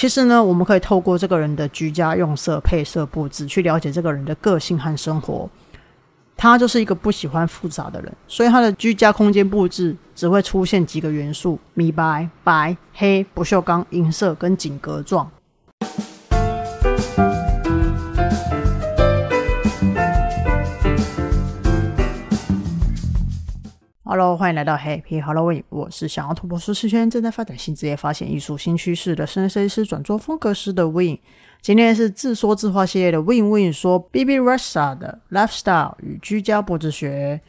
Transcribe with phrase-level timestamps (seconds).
[0.00, 5.46] 其实呢，我们可以透过这个人的居家用色、配色、布置，去了解这个人的个性和生活。
[6.38, 15.30] 他就是一个不喜欢复杂的人，所以他的居家空间布置只会出现几个元素：米白、白、黑、不锈钢、银色跟井格状。
[24.12, 25.62] Hello，欢迎来到 Happy Halloween。
[25.68, 31.16] 我是想要突破舒适圈、正在发展新职业、发现艺术新趋势的室内设计师、转做风格师的 Win。
[31.62, 37.40] 今天是自说自话系列的 Win Win 说 B B Rasa 的 Lifestyle 与居家布置学。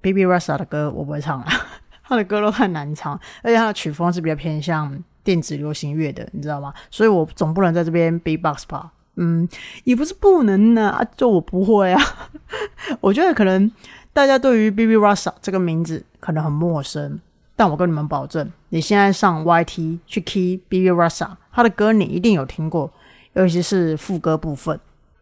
[0.00, 1.52] B B Rasa 的歌我不会唱啊，
[2.02, 6.74] 他的歌都太难唱，而且他的曲风是比较偏向电子流行乐的，你知道吗？
[6.90, 8.90] 所以我总不能在这边 B Box 吧？
[9.14, 9.48] 嗯，
[9.84, 12.02] 也不是不能呢，就我不会啊。
[13.00, 13.70] 我觉得可能。
[14.18, 17.20] 大家对于 B B Rasa 这个名字可能很陌生，
[17.54, 22.90] 但我跟你们保证，你现在上 Y T 去 key B B Rasa，他的歌你一定有听过，
[23.34, 24.80] 尤其是副歌部分。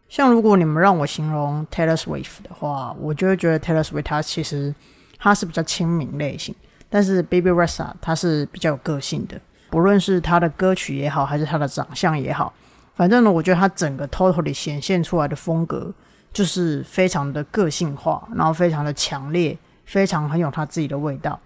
[0.09, 4.73] 像如果你们让我形容 Taylor Swift 的话，我就会觉得 Taylor Swift 他其实
[5.19, 6.55] 他是比较亲民类型，
[6.89, 9.39] 但是 B B Rasa 他是比较有个性的，
[9.69, 12.51] 不论是他的歌曲也好，还是他的长相也好，
[12.95, 15.93] 反正呢，我觉得他整个 totally 显现出来的风格。
[16.37, 21.39] 就是非常的个性化，然后非常的强烈，非常很有他自己的味道。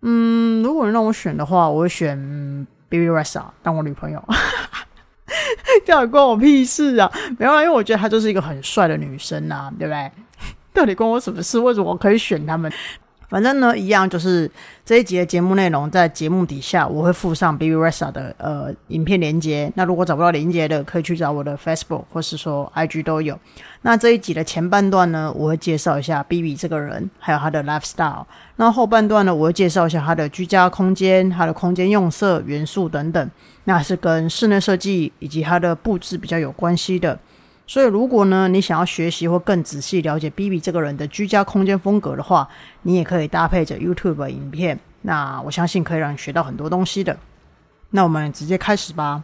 [0.00, 2.16] 嗯，如果让我选的话，我会选
[2.88, 4.24] Baby r e s a 当我女朋友。
[5.84, 7.12] 到底关我屁事啊？
[7.38, 10.10] 没有，因为我觉得她就是一个很帅的女生啊，对不对？
[10.72, 11.58] 到底关我什么事？
[11.58, 12.72] 为什么我可以选他们？
[13.30, 14.50] 反正呢，一样就是
[14.84, 19.72] 这一集的节目内容，在节目底下我会附上 BB Rasa 的呃影片连接。
[19.76, 23.38] 那如果找不到连接的，可以去找我的 Facebook 或是说 IG 都有。
[23.82, 28.24] 那这一集的前半段呢，我会介绍一下 B B 这个人，还有他的 lifestyle。
[28.56, 33.30] 那后半段呢，我会介绍一下他的居家空间、他的空间用色、元素等等，
[33.64, 37.16] 那是跟室内设计以及他的布置比较有关系的。
[37.70, 42.48] 所以，如果呢你想要学习或更仔细了解 B B 这个人的居家空间风格的话，
[42.82, 44.76] 你也可以搭配着 YouTube 影片。
[45.02, 47.16] 那我相信可以让你学到很多东西的。
[47.90, 49.22] 那我们直接开始吧。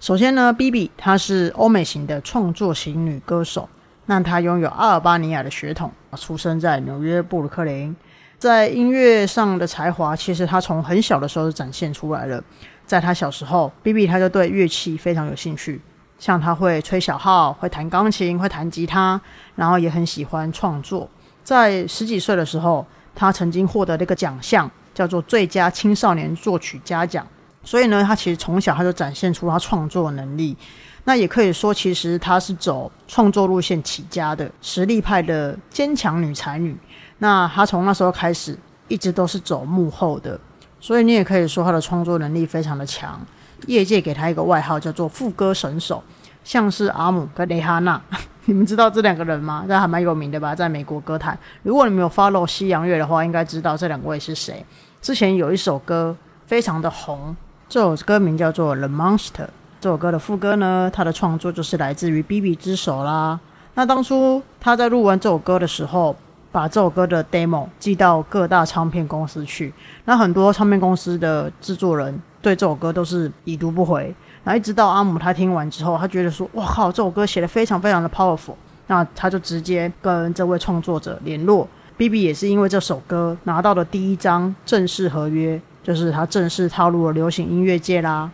[0.00, 3.68] 首先呢，B B 她是欧美型的创作型女歌手。
[4.06, 7.94] 那她拥有阿尔巴尼亚的血统，出生在纽约布鲁克林。
[8.38, 12.42] 在音乐上的才华，其实她从很小的时候就展现出来了。
[12.86, 15.78] 在她小时候，B B 她就对乐器非常有兴趣。
[16.22, 19.20] 像他会吹小号，会弹钢琴，会弹吉他，
[19.56, 21.08] 然后也很喜欢创作。
[21.42, 27.26] 在十几岁的时候，他曾经获得了一个奖项，叫做最佳青少年作曲家奖。
[27.64, 30.56] 所以呢，他其实从小他就展现出他创作能力。
[31.02, 36.78] 那也可以说，其实他是走创作路线起家的实力派的坚强女才女。
[37.18, 38.56] 那他从那时候开始，
[38.86, 40.38] 一直都是走幕后的，
[40.78, 43.20] 所以你也可以说他的创作能力非常的强。
[43.66, 46.02] 业界给他一个外号叫做副歌神手，
[46.44, 48.00] 像是阿姆跟蕾哈娜，
[48.46, 49.64] 你们知道这两个人吗？
[49.68, 51.38] 这还蛮有名的吧，在美国歌坛。
[51.62, 54.64] 如果你们有 follow 西洋乐的话，应该知道这两位是谁。
[55.00, 57.36] 之前有一首歌非常的红，
[57.68, 59.44] 这首歌名叫做《The Monster》。
[59.80, 63.38] 这首歌的副歌呢，他的创作就是来自于 B B 之手啦。
[63.74, 66.14] 那当初他在录完这首歌的时候，
[66.52, 69.72] 把这首歌的 demo 寄到各大唱片公司去，
[70.04, 72.20] 那很多唱片公司的制作人。
[72.42, 74.14] 对这首歌都是已读不回，
[74.44, 78.54] 然后一直到阿姆他听完之后，他觉得说：“哇靠，这首歌写的非常非常的 powerful。”
[78.88, 81.66] 那他就直接跟这位创作者联络。
[81.96, 88.28] B B 也是因为这首歌拿到了第一张正式合约，就是他正式踏入了流行音乐界啦。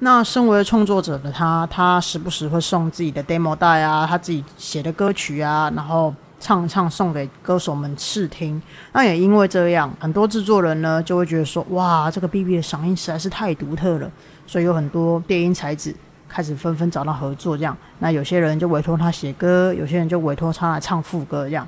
[0.00, 6.14] 那身为创作者的他，他时不时会送自己的 demo 带啊，他自己写的歌曲啊，然后。
[6.44, 8.60] 唱唱送给歌手们试听，
[8.92, 14.10] 那也因为这样，很多制作人呢就会觉得说，哇，这个 B B 的嗓音实在是太独特了，
[14.46, 15.96] 所以有很多电音才子
[16.28, 21.66] 开始纷纷找到合作，这样，那有些人就委托他写歌，有些人就委托他来唱副歌，这样，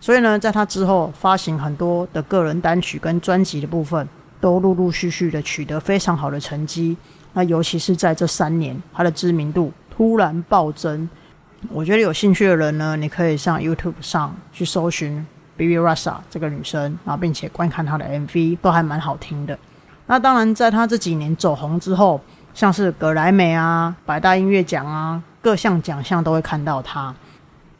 [0.00, 4.08] 所以呢，在他之后发行很多的个人单曲跟专辑的部分，
[4.40, 6.96] 都陆陆续续的取得非常好的成绩，
[7.34, 11.06] 那尤其是在这三年，他的知名度突然暴增。
[11.70, 15.26] 我觉得有兴趣的人呢，你可以上 YouTube 上去搜寻
[15.56, 19.58] B B Rasa 这个女生，然后并且观看她的 MV，都还蛮好听的。
[20.06, 22.20] 那当然，在她这几年走红之后，
[22.54, 27.14] 像是格莱美啊、百大音乐奖啊，各项奖项都会看到她。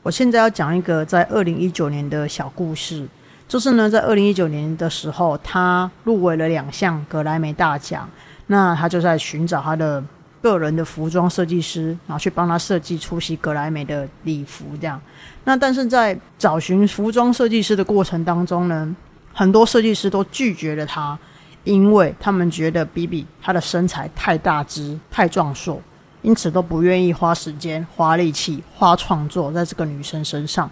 [0.03, 3.07] 我现在要讲一个在二零一九年的小故事，
[3.47, 8.09] 就是呢，在二零一九年的时候，她入围了两项格莱美大奖，
[8.49, 10.03] 那她就在寻找她的。
[10.43, 15.01] 个人的服装设计师，然后去帮他设计出席格莱美的礼服，这样。
[15.45, 18.95] 那但是在找寻服装设计师的过程当中呢，
[19.33, 21.19] 很多设计师都拒绝了他，
[21.65, 25.81] 因为他们觉得 B B 她的身材太大只、太壮硕，
[26.23, 30.71] 因此都不愿意花时间、花力气、花创作在这个女生身上。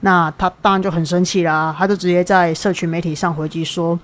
[0.00, 3.98] 那他当然就很生气啦，他就直接在社群媒体上回击说：“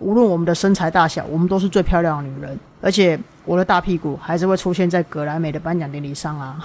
[0.00, 6.58] 无论我们的身材大小，我们都是最漂亮的女人，而且我的大屁股还是会出现在格莱美的颁奖典礼上啊！”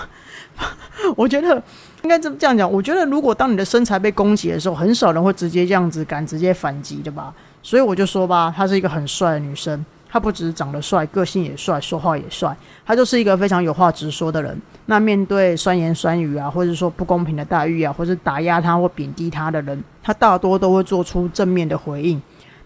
[1.16, 1.62] 我觉得
[2.04, 2.70] 应该这么这样讲。
[2.70, 7.34] 我觉得如果当你的身材被攻击的时候，很少人会直接这样子敢直接反击的吧。
[7.62, 9.86] 所以我就说吧，她是一个很帅的女生。
[10.12, 14.60] 他不只是长得帅，个性也帅，说话也帅，他就是一个非常有话直说的人。
[14.88, 22.20] 那面对酸言酸语啊，或者说不公平的待遇啊，或者打压他或贬低他的人，他大多都会做出正面的回应。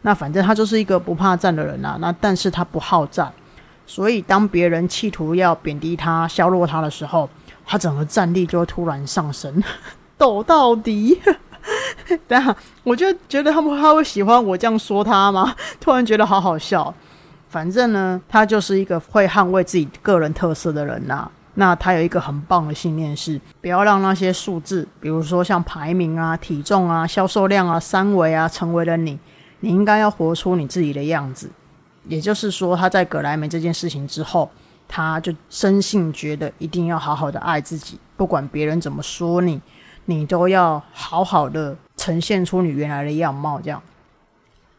[0.04, 1.98] 那反正他就是一个不怕战的人啊。
[2.00, 3.30] 那但是他不好战，
[3.86, 7.30] 所以当别人企图要贬低他、削弱他的时候，
[7.66, 9.62] 他整个战力就会突然上升，
[10.18, 11.20] 斗到底。
[12.28, 12.54] 等下，
[12.84, 15.56] 我就觉得他们他会喜欢我这样说他吗？
[15.80, 16.94] 突然觉得好好笑。
[17.48, 21.30] 反正呢，他就是一个会捍卫自己个人特色的人呐。
[21.54, 29.18] 那他有一个很棒的信念是，不要让那些数字，比如说像排名啊、体重啊、销售量啊、三围啊，成为了你。
[29.60, 31.50] 你应该要活出你自己的样子。
[32.06, 34.50] 也就是说，他在格莱美这件事情之后，
[34.88, 39.62] 他就深信觉得一定要好好的爱自己，不管别人怎么说你，
[40.06, 43.82] 你都要好好的呈现出你原来的样貌，这样。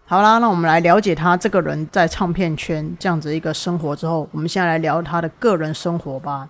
[0.07, 6.47] 好啦，那我们来了解他这个人在唱片圈这样子一个生活之后，我们现在来聊他的个人生活吧。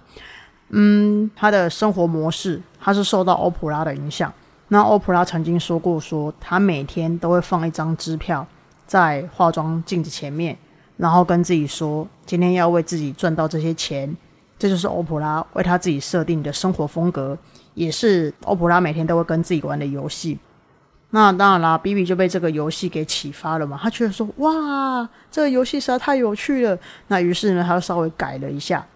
[0.70, 4.32] 嗯，他的生活模式，他是受到欧普拉的影响。
[4.68, 8.44] 那欧普拉曾经说过，说他每天都会放一张支票
[8.86, 10.58] 在化妆镜子前面，
[10.96, 14.16] 然后跟自己说，今天要为自己赚到这些钱。
[14.56, 17.36] 这就是欧普拉为他自己设定的生活风格，
[17.74, 20.38] 也是欧普拉每天都会跟自己玩的游戏。
[21.10, 23.78] 那当然啦，B B 就被这个游戏给启发了嘛。
[23.82, 26.78] 他觉得说，哇，这个游戏实在太有趣了。
[27.08, 28.86] 那于是呢，他就稍微改了一下，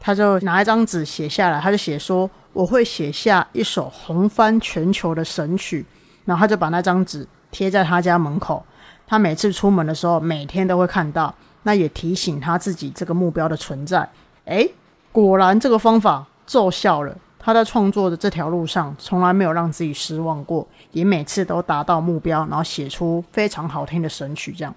[0.00, 5.84] 他就拿一张纸写下来，他就写说，我会写下一首红翻全球的神曲。
[6.24, 8.64] 然后他就把那张纸贴在他家门口，
[9.12, 14.08] 他每次出门的时候，每天都会看到，那也提醒他自己这个目标的存在。
[14.46, 14.72] 诶，
[15.12, 17.14] 果然这个方法奏效了。
[17.38, 24.50] 他在创作的这条路上，从来没有让自己失望过，也每次都达到目标，然后写出非常好听的神曲。
[24.56, 24.74] 这样，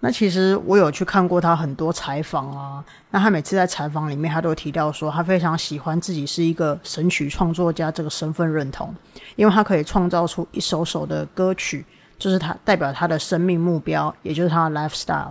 [0.00, 8.94] 那其实我有去看过他很多采访啊，那他每次在采访里面，他都提到说，他非常喜欢自己是一个神曲创作家这个身份认同，
[9.34, 11.84] 因为他可以创造出一首首的歌曲，
[12.18, 15.30] 就是他代表他的生命目标，也就是他的 lifestyle。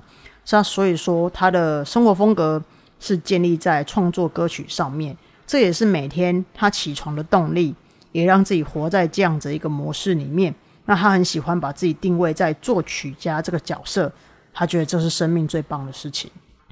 [0.49, 2.61] 那所以说，他的生活风格
[2.99, 5.15] 是建立在创作歌曲上面。
[5.47, 7.75] 这也是每天他起床的动力，
[8.11, 10.53] 也让自己活在这样子一个模式里面。
[10.85, 14.11] 那他很喜欢把自己定位在作曲家这个角色，
[14.53, 16.29] 他觉得这是生命最棒的事情。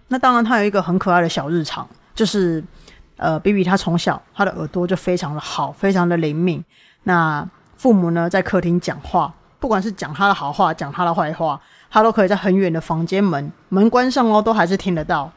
[0.07, 2.63] 那当然，他有一个很可爱的小日常，就是
[3.17, 6.63] 呃，B B 他从小他的耳朵就非常的好，非常的灵敏。
[7.03, 9.33] 那父母呢在客厅讲话，
[9.63, 11.57] 不管是讲他的好话，讲他的坏话，
[11.89, 15.31] 他都可以在很远的房间门门关上哦，都还是听得到。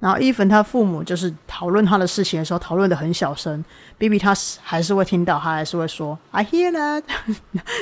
[0.00, 3.64] 然后伊粉他父母就是讨论他的事情的时候，讨论的很小声
[3.96, 7.04] ，B B 他还是会听到，他还是会说 I hear that，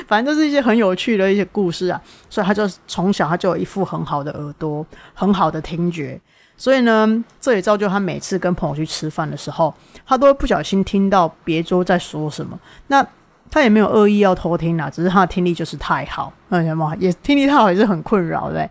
[0.07, 1.99] 反正都是一些很有趣的一些故事啊，
[2.29, 6.21] 所以他就从小他就有一副很好的耳朵，很好的听觉，
[6.55, 9.73] 所以呢，这也造就他每次跟朋友去吃饭的时候，
[10.05, 13.03] 他都会不小心听到别桌在说什么，那
[13.51, 18.69] 他也没有恶意要偷听啊，只是他的听力就是太好，那什么也听力太好也是很困扰的。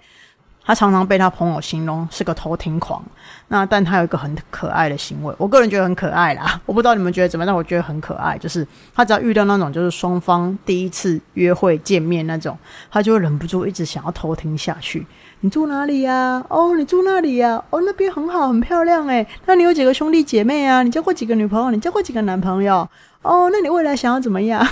[0.65, 3.03] 他常常被他朋友形容是个偷听狂，
[3.49, 6.61] 那但他有一个很可爱的行为，我个人觉得很可爱啦。
[6.67, 8.37] 我不知道你们觉得怎么样，但我觉得很可爱。
[8.37, 12.55] 就是他只要遇到那种就是双方第一次约会见面那种，
[12.91, 15.07] 他就会忍不住一直想要偷听下去。
[15.41, 16.45] 你住哪里呀？
[16.49, 17.63] 哦，你住那里呀？
[17.71, 19.25] 哦，那边很好，很漂亮诶。
[19.47, 20.83] 那你有几个兄弟姐妹啊？
[20.83, 21.71] 你交过几个女朋友？
[21.71, 22.89] 你交过几个男朋友？
[23.23, 24.67] 哦，那你未来想要怎么样？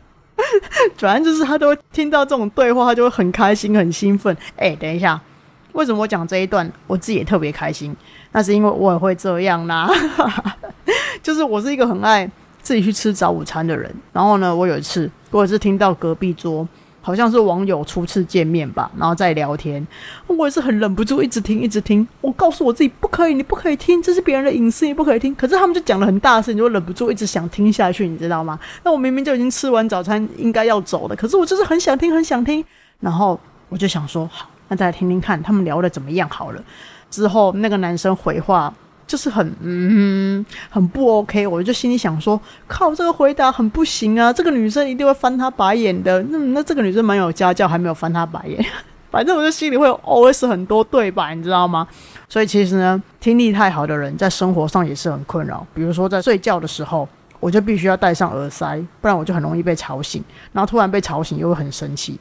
[0.98, 4.36] 反正就是他都听到这种对话，他就会很开心、很兴奋。
[4.56, 5.18] 哎，等一下，
[5.72, 7.96] 为什么我讲这一段，我自己也特别开心？
[8.32, 9.90] 那是因为我也会这样啦。
[11.22, 13.90] 就是我是一个很爱自己去吃早午餐的人。
[14.12, 16.68] 然后呢，我有一次，我也是听到隔壁桌。
[17.06, 19.86] 好像是网友初次见面吧，然后再聊天，
[20.26, 22.04] 我也是很忍不住一直听，一直听。
[22.20, 25.32] 我告诉我自己不可以，你不可以听，这是别人的隐私，你不可以听。
[25.36, 28.58] 可是他们就讲的很大声，你就忍不住一直想听下去，你知道吗？
[28.82, 32.64] 那我明明就已经吃完早餐，应该要走了，可是我就是很想听，很想听。
[32.98, 36.60] 然后我就想说，好，那再来听听看他们聊的怎么样好了。
[37.08, 38.74] 之后那个男生回话。
[39.06, 44.32] 就是很嗯很不 OK，我就心里想说，靠，这个回答很不行啊！
[44.32, 46.22] 这个女生一定会翻他白眼的。
[46.24, 48.64] 那那这个女生蛮有家教，还没有翻他白眼。
[49.08, 51.86] 反正我就心里会有 OS 很多对白，你知道吗？
[52.28, 55.64] 所以其实呢，听力太好的人在生活上也是很困扰。
[55.72, 57.08] 比如说在睡觉的时候，
[57.38, 60.22] 我就必须要戴上耳塞，不然我就很容易被吵醒。
[60.52, 62.18] 然后突然被吵醒又会很生气。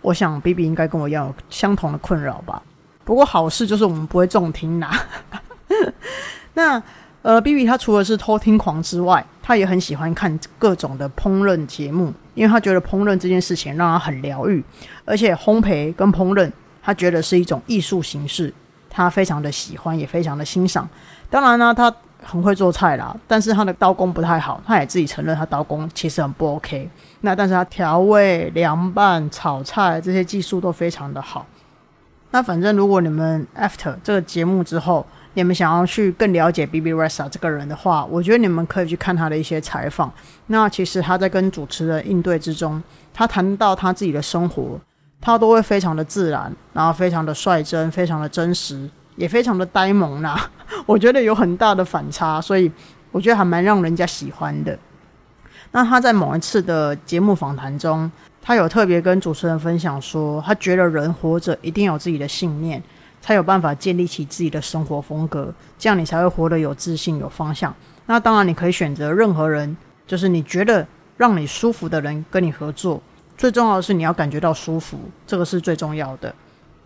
[0.00, 2.62] 我想 B B 应该跟我一样有相同的困扰吧。
[3.04, 4.90] 不过好事就是我们不会重听啦。
[6.54, 6.82] 那
[7.22, 14.62] 呃，B B 他除了是偷听狂之外，他也很喜欢看各种的烹饪节目，因为他觉得烹饪这件事情让他很疗愈，
[15.04, 16.50] 而且烘焙跟烹饪
[16.82, 18.52] 他觉得是一种艺术形式，
[18.90, 20.88] 他非常的喜欢，也非常的欣赏。
[21.30, 26.90] 当然呢，他很会做菜啦，但是他的刀工不太好，他也自己承认他刀工其实很不 OK。
[27.20, 31.46] 那但是他调味、凉拌、炒菜这些技术都非常的好。
[32.32, 40.12] 那反正如果你们 after 这个节目之后，你们想要去更了解 B B Ressa 这个人的话，我觉得你们可以去看他的一些采访。
[40.46, 42.82] 那其实他在跟主持人应对之中，
[43.14, 44.80] 他谈到他自己的生活，
[45.20, 50.50] 他都会非常的自然，然后非常的率真，非常的真实，也非常的呆萌啦。
[50.86, 52.70] 我觉得有很大的反差，所以
[53.10, 54.78] 我觉得还蛮让人家喜欢的。
[55.70, 58.10] 那他在某一次的节目访谈中。
[58.44, 62.82] 他有特别跟主持人分享说，他觉得人活着一定有自己的信念，
[63.22, 67.74] 才有办法建立起自己的生活风格，这样你才会活得有自信、有方向。
[68.04, 69.74] 那当然，你可以选择任何人，
[70.06, 70.86] 就是你觉得
[71.16, 73.00] 让你舒服的人跟你合作。
[73.38, 76.34] 最重要的是你要感觉到舒服，这个是最重要的。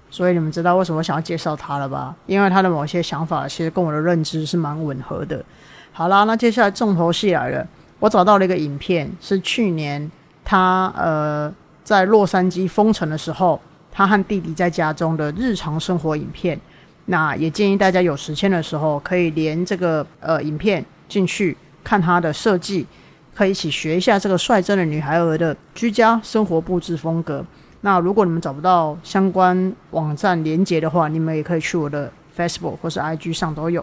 [0.09, 2.15] 所以你们知道为什么想要介绍他了吧？
[2.27, 5.45] 因为他的某些想法其实跟我的认知是蛮吻合的。
[5.93, 7.67] 好啦，那接下来重头戏来了，
[7.99, 10.11] 我找到了一个影片，是去年。
[10.49, 11.53] 他呃，
[11.83, 13.61] 在洛杉矶封城的时候，
[13.97, 16.61] 他和弟弟在家中的日常生活影片。
[17.07, 22.87] 那也建议大家有时间的时候，可以连这个呃影片进去看他的设计，
[23.35, 27.43] 可以一起学一下这个率真的女孩儿的居家生活布置风格。
[27.81, 33.83] 那如果你们找不到相关网站连接的话，你们也可以去我的 Facebook 或是 IG 上都有。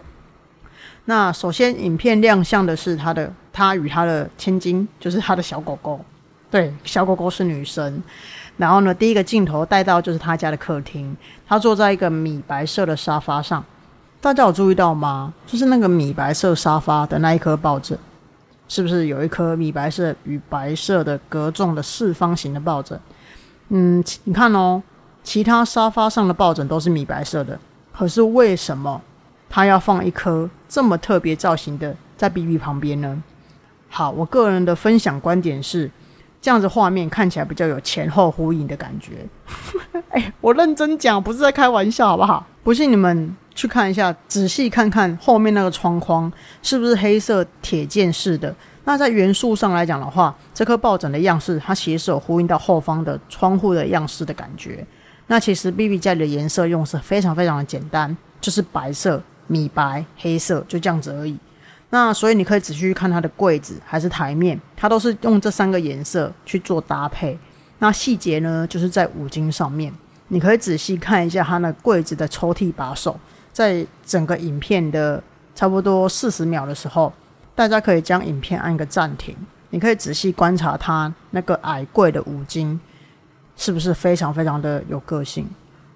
[1.06, 6.00] 那首先，影片亮相的是他的他与他的千金，就是他的小狗狗。
[6.50, 8.00] 对，小狗狗是女生。
[8.56, 13.64] 然后呢，第一个镜头带到就是他家的客厅，他坐在一个米白色的沙发上。
[14.20, 15.34] 大家有注意到吗？
[15.44, 17.98] 就是那个米白色沙发的那一颗抱枕，
[18.68, 22.98] 是不是有一颗米白色与白色的隔重的四方形的抱枕？
[23.70, 24.82] 嗯，你看哦，
[25.24, 27.58] 其他沙发上的抱枕都是米白色的，
[27.92, 29.02] 可是为什么
[29.50, 33.22] 他要放一颗这么特别造型的在 B B 旁边呢？
[33.88, 35.90] 好，我个人的分享观点是。
[36.44, 39.26] 这样子画面看起来比较有前后呼应的感觉。
[40.12, 42.46] 哎，我认真讲，不是在开玩笑，好不好？
[42.62, 48.54] 不信你们去看一下，仔细看看后面那个窗框是不是黑色铁件式的？
[48.84, 54.86] 那在元素上来讲的话，这颗抱枕的样式，它其实有呼应到后方的窗户的样式的感觉。
[55.28, 61.38] 那其实 B B 家里的颜色用色非常非常的简单，就是白色、米白、黑色，就这样子而已。
[61.94, 67.38] 那所以你可以仔细去看它的柜子还是台面，它都是用这三个颜色去做搭配。
[67.78, 69.94] 那细节呢，就是在五金上面，
[70.26, 73.16] 你可以仔细看一下它那柜子的抽屉把手。
[73.52, 75.22] 在整个影片的
[75.54, 77.12] 差不多四十秒的时候，
[77.54, 79.36] 大家可以将影片按个暂停，
[79.70, 82.80] 你可以仔细观察它那个矮柜的五金
[83.56, 85.48] 是不是非常非常的有个性。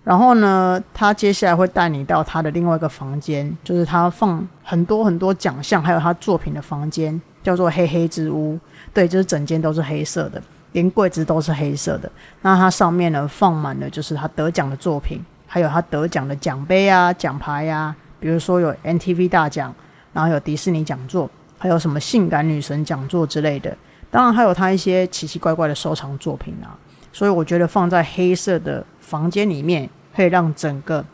[0.08, 8.58] 然后呢，他接下来会带你到他的另外一个房间，就是他放很多很多奖项，还有他作品的房间，叫做“黑黑之屋”。
[8.94, 12.10] 对，就是整间都是黑色的，连柜子都是黑色的。
[12.40, 19.74] 那它上面呢，放满了就是他得奖的作品，还有他得奖的奖杯啊、奖牌啊，比如说有 NTV 大奖，
[20.14, 23.76] 然后有迪士尼讲座，还有什么性感女神讲座之类的。
[24.10, 26.72] 当然还有他一些奇奇怪怪的收藏作品啊。
[27.12, 29.88] 所以我觉得放在黑色的房间里面。
[30.16, 31.04] 可以让整个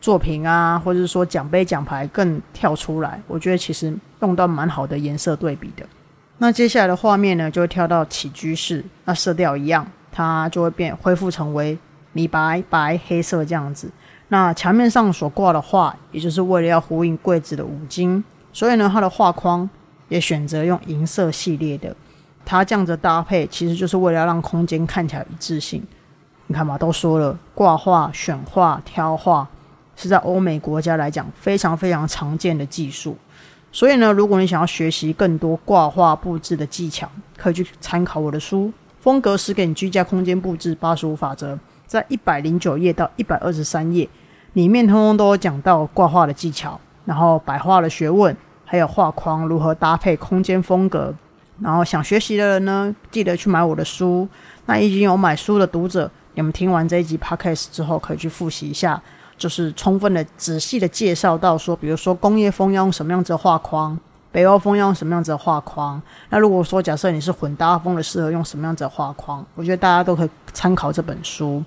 [0.00, 3.20] 作品啊，或者是说奖杯奖牌更跳出来。
[3.26, 5.84] 我觉得其实用到蛮好的颜色对比的。
[6.38, 11.76] 那接下来的画面呢，就会跳到起居室，那色调一样，它就会变恢复成为
[12.14, 13.90] 米白、白、黑色这样子。
[14.28, 18.24] 那墙面上所挂的画，也就是为了要呼应柜子的五金，
[18.54, 19.68] 所以呢，它的画框
[20.08, 21.94] 也选择用银色系列的。
[22.42, 25.82] 它这样子搭配，其实就是为了让空间看起来一致性。
[26.48, 29.48] 你看嘛，都说了，挂画、选画、挑画
[29.96, 33.16] 是在欧美国家来讲非常非常常见的技术。
[33.72, 38.66] 所以呢，如果你想要学习更多挂画布置的技巧，可以去参考我的书
[39.00, 41.54] 《风格是给你居家空间布置八十五法则》，
[41.86, 44.08] 在一百零九页到一百二十三页
[44.52, 48.34] 里面，通通都有讲到挂画的技巧，然后摆画的学问，
[48.64, 51.12] 还有画框如何搭配空间风格。
[51.60, 54.28] 然后想学习的人呢，记得去买我的书。
[54.66, 56.10] 那已经有买书的读者。
[56.36, 59.02] 你们听完这一集 podcast 之后，可以去复习一下，
[59.38, 63.98] 就是充分的、仔细的介绍到说，比如说工业风要用什么样子的画框，
[64.30, 66.00] 北欧风要用什么样子的画框。
[66.28, 69.42] 那如果说假设你是混搭风的，适合用什么样子的画框？
[69.54, 71.64] 我觉得大家都可以参考这本书。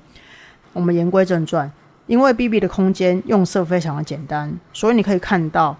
[0.71, 1.71] 我们言归正传，
[2.05, 5.75] 因为 B B 的空间用色非常的简单，所以你可以看到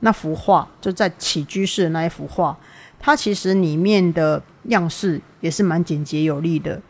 [0.00, 2.58] 那幅画，就在起居室的那一幅画，
[2.98, 6.82] 它其实里面的样式也是蛮简洁有力的。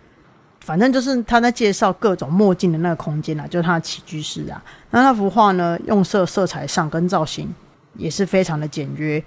[0.64, 4.62] 反正就是他在介绍各种墨镜的那个空间啊，就是他的起居室啊。
[4.90, 7.52] 那那幅画呢，用色色彩上跟造型
[7.96, 9.22] 也是非常的简约，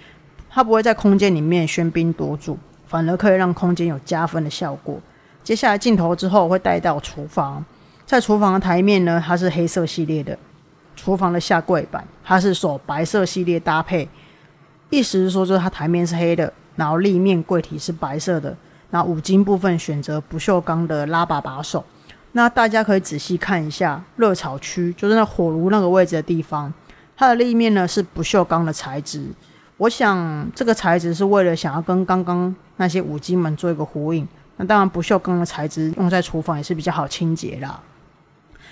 [0.49, 4.97] 它不会在空间里面喧宾夺主，反而可以让空间有加分的效果。
[5.43, 7.63] 接下来镜头之后会带到厨房。
[8.05, 10.33] 在厨房的台面呢，它是黑色系列的；
[10.95, 14.07] 厨房的下柜板，它是走白色系列搭配。
[14.89, 18.55] 意思是说，就是它台面是黑的，然后立面柜体是白色的。
[18.89, 21.83] 那五金部分选择不锈钢的拉把把手。
[22.33, 26.73] 那大家可以仔细看一下热炒区，就是那火炉那个位置的地方，
[27.15, 29.27] 它的立面呢是不锈钢的材质。
[29.77, 34.27] 我想这个材质是为了想要跟刚刚那些五金们做一个呼应。
[34.57, 37.77] 那当然，不锈钢的材质用在厨房也是比较好清洁啦。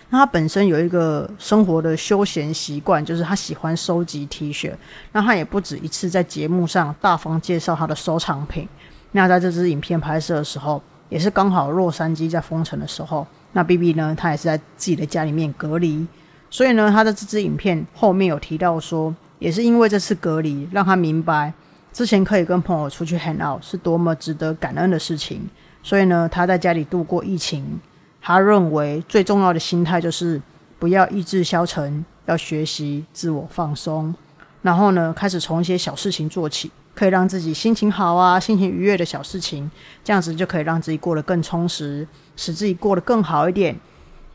[0.10, 4.74] 那他本身有一个生活的休闲习惯，就是他喜欢收集 T 恤。
[5.12, 8.68] 那他也不止一次在节目上大方介绍他的收藏品。
[9.14, 13.26] 那在这支影片拍摄的时候，也是刚好洛杉矶在封城的时候。
[13.54, 16.06] 那 B B 呢，他也是在自己的家里面隔离。
[16.50, 21.54] 所以呢，他的这支影片后面有提到说，也是因为这次隔离，让他明白
[21.92, 25.48] 之前可以跟朋友出去 hang out 是多么值得感恩的事情。
[25.82, 27.80] 所以呢，他在家里度过疫情。
[28.26, 30.42] 他认为最重要的心态就是
[30.80, 34.16] 不要意志消沉，要学习自我放松，
[34.62, 39.70] 然后呢，开始从一些小事情做起，可以让自己心情好啊，心情愉悦的小事情，
[40.04, 43.76] 这样子就可以让自己过得更充实，使自己过得更好一点。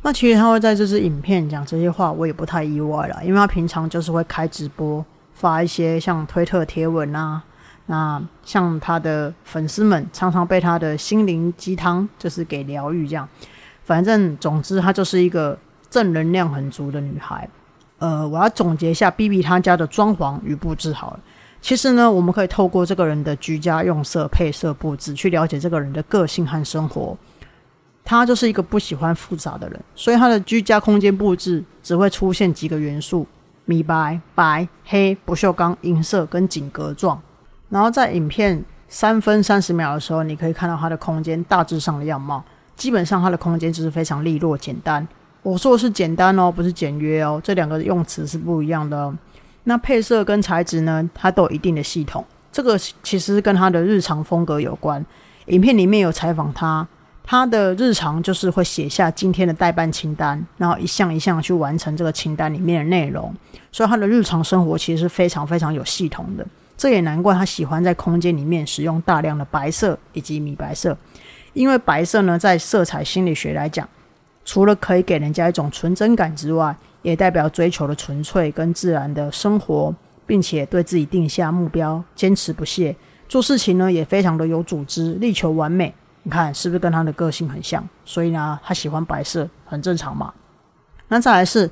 [0.03, 7.43] 那其实他会在这支影片讲这些话，我也不太意外了，因为他平常就是会开直播，发一些像推特贴文啊，
[7.87, 13.29] 那像他的粉丝们常常被他的心灵鸡汤就是给疗愈这样。
[13.85, 17.49] 反正总之，她就是一个正能量很足的女孩。
[17.99, 21.21] 呃，我要总结一下 B B 她家的装潢与布置好了。
[21.61, 27.17] 其实呢，我们可以透过这个人的居家用色、配色、布置，去了解这个人的个性和生活。
[28.05, 33.27] 他就是一个不喜欢复杂的人，所以他的居家空间布置只会出现几个元素：
[33.67, 37.21] 米白、白、黑、不锈钢、银色跟锦格状。
[37.69, 42.43] 然后在影片三分三十秒的时候，你可以看到他的空间大致上的样貌。
[42.77, 45.07] 基本上它的空间就是非常利落简单。
[45.43, 49.13] 我说的是简单哦，不是简约哦，这两个用词是不一样的。
[49.69, 52.25] 那配色跟材质呢，它都有一定的系统。
[52.51, 55.05] 这个其实跟他的日常风格有关。
[55.49, 56.89] 影片里面有采访他，
[57.23, 63.31] 他的日常就是会写下今天的代办清单，然后一项一项去完成这个清单里面的内容。
[63.71, 66.47] 所以他的日常生活其实是非常非常有系统的。
[66.75, 70.97] 这也难怪他喜欢在空间里面使用大量的白色以及米白色。
[71.53, 73.87] 因为白色呢，在色彩心理学来讲，
[74.47, 79.95] 除了可以给人家一种纯真感之外，也代表追求的纯粹跟自然的生活，
[80.27, 82.95] 并且对自己定下目标，坚持不懈，
[83.29, 85.95] 做事情呢也非常的有组织，力求完美。
[86.23, 87.87] 你看是不是跟他的个性很像？
[88.05, 90.33] 所以呢，他喜欢白色，很正常嘛。
[91.09, 91.71] 那再来是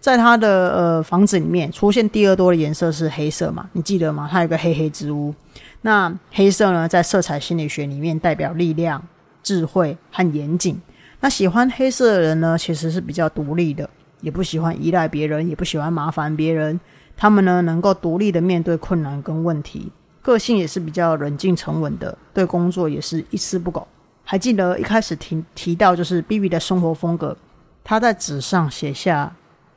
[0.00, 3.68] 在他的呃房子里面出现第二多的颜色是黑色嘛？
[3.72, 4.28] 你记得吗？
[4.30, 5.34] 他有个黑黑之屋。
[5.82, 9.02] 那黑色呢，在色彩心理学里面代表力量。
[9.40, 10.78] 智慧和严谨。
[11.20, 13.88] 那喜欢黑色的人呢，其实是比较独立的，
[14.20, 16.78] 也不喜欢依赖别人，也不喜欢麻烦别人。
[17.16, 19.90] 他们呢，能够独立的面对困难跟问题，
[20.22, 23.86] 个性也是比较冷静沉稳的，对工作也是一丝不苟。
[24.24, 27.36] 还记得一开始提提到，就是 B B 的生活风格，
[27.82, 29.34] 他在纸上写下：“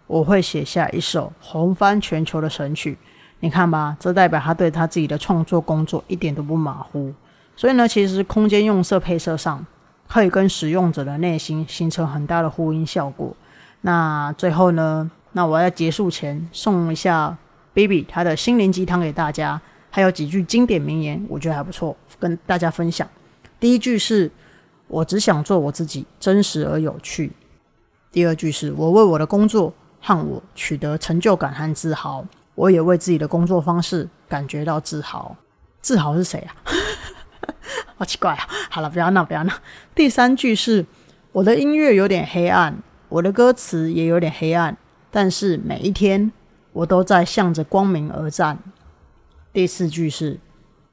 [0.07, 2.97] 我会写下一首红翻全球的神曲。”
[3.39, 7.11] 你看吧，这代表他对他自己的创作工作一点都不马虎。
[7.55, 9.65] 所以呢，其实空间用色配色上
[10.07, 13.35] 可以跟使用者的内心形成很大的呼应效果。
[13.81, 17.35] 那最后呢，那我在结束前送一下
[17.73, 23.07] Baby 他的心灵鸡汤给大家，还有几句经典名言，我觉得还不错，跟大家分享。
[23.59, 24.29] 第一句是
[24.87, 27.31] 我只想做我自己，真实而有趣。
[28.11, 35.35] 第二句是我为我的工作和我取得成就感和自豪，我也为自己的工作方式感觉到自豪。
[35.81, 36.53] 自豪是谁啊？
[37.97, 38.47] 好奇怪啊！
[38.69, 39.53] 好了，不要闹，不要闹。
[39.95, 40.85] 第三句是：
[41.31, 42.75] 我的音乐有点黑暗，
[43.11, 44.77] 我的歌词也有点黑暗，
[45.11, 46.31] 但是每一天
[46.71, 48.57] 我都在向着光明而战。
[49.51, 50.39] 第四句是：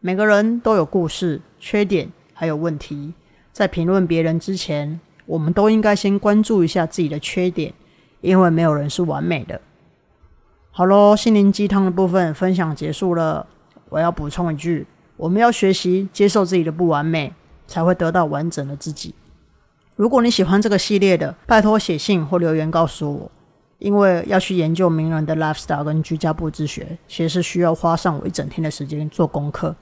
[0.00, 3.14] 每个人都有故事、缺点还有问题，
[3.52, 7.72] 在评论别人之前，我们都应该先关注一下自己的缺点，
[8.20, 9.61] 因为没有人是完美的。
[10.72, 13.46] 好喽，心灵鸡汤的部分分享结束了。
[13.90, 14.85] 我要补充一句：
[15.16, 17.33] 我们要学习接受自己的不完美，
[17.68, 19.14] 才会得到完整的自己。
[19.98, 23.30] 如果你喜欢这个系列的，拜托写信或留言告诉我，
[23.80, 29.74] 因为要去研究名人的 lifestyle 跟居家布置学，其实是需要花上我一整天的时间做功课。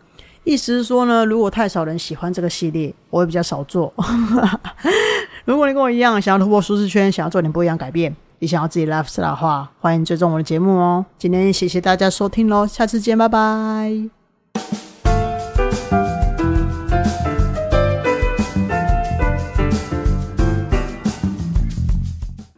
[0.42, 3.92] 意思是说呢，如果太少人喜欢这个系列，我会比较少做。
[5.44, 11.05] 如果你跟我一样想要突破舒适圈，想要做点不一样改变，你想要自己 lifestyle 的话，欢迎追踪我的节目哦。
[11.18, 14.86] 今天谢谢大家收听喽，下次见，拜拜。